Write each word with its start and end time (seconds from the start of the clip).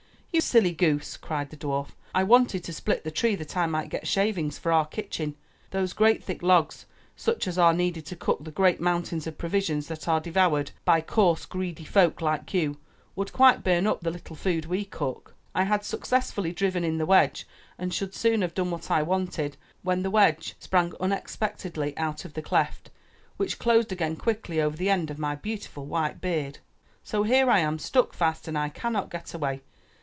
"You 0.33 0.39
silly 0.39 0.71
goose," 0.71 1.17
cried 1.17 1.49
the 1.49 1.57
dwarf, 1.57 1.89
"I 2.15 2.23
wanted 2.23 2.63
to 2.63 2.71
split 2.71 3.03
the 3.03 3.11
tree 3.11 3.35
that 3.35 3.57
I 3.57 3.65
might 3.65 3.89
get 3.89 4.07
shavings 4.07 4.57
for 4.57 4.71
our 4.71 4.85
kitchen. 4.85 5.35
Those 5.71 5.91
great 5.91 6.23
thick 6.23 6.41
logs 6.41 6.85
such 7.17 7.49
as 7.49 7.57
are 7.57 7.73
needed 7.73 8.05
to 8.07 8.15
cook 8.15 8.45
the 8.45 8.49
great 8.49 8.79
moun 8.79 9.03
tains 9.03 9.27
of 9.27 9.37
provisions 9.37 9.89
that 9.89 10.07
are 10.07 10.21
devoured 10.21 10.71
by 10.85 11.01
coarse, 11.01 11.45
greedy 11.45 11.83
folk 11.83 12.21
40 12.21 12.21
UP 12.21 12.21
ONE 12.21 12.29
PAIR 12.29 12.33
OF 12.33 12.35
STAIRS 12.35 12.39
like 12.39 12.53
you, 12.53 12.77
would 13.17 13.33
quite 13.33 13.63
burn 13.65 13.85
up 13.87 14.01
the 14.01 14.09
little 14.09 14.37
food 14.37 14.65
we 14.67 14.85
cook. 14.85 15.35
I 15.53 15.65
had 15.65 15.83
successfully 15.83 16.53
driven 16.53 16.85
in 16.85 16.97
the 16.97 17.05
wedge 17.05 17.45
and 17.77 17.93
should 17.93 18.15
soon 18.15 18.41
have 18.41 18.53
done 18.53 18.71
what 18.71 18.89
I 18.89 19.03
wanted, 19.03 19.57
when 19.83 20.01
the 20.01 20.09
wedge 20.09 20.55
sprang 20.59 20.93
unexpectedly 21.01 21.93
out 21.97 22.23
of 22.23 22.35
the 22.35 22.41
cleft, 22.41 22.89
which 23.35 23.59
closed 23.59 23.91
again 23.91 24.15
quickly 24.15 24.61
over 24.61 24.77
the 24.77 24.89
end 24.89 25.11
of 25.11 25.19
my 25.19 25.35
beautiful 25.35 25.85
white 25.85 26.21
beard. 26.21 26.59
So 27.03 27.23
here 27.23 27.49
I 27.49 27.59
am 27.59 27.77
stuck 27.77 28.13
fast 28.13 28.47
and 28.47 28.57
I 28.57 28.69
cannot 28.69 29.11
get 29.11 29.33
away. 29.33 29.61